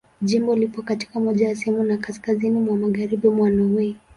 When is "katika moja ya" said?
0.81-1.55